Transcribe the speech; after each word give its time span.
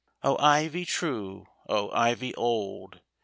O, 0.23 0.35
Ivy 0.39 0.83
true, 0.83 1.45
O, 1.69 1.91
Ivy 1.91 2.33
old. 2.33 3.01